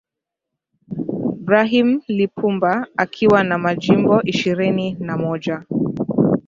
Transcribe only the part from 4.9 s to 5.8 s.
na moja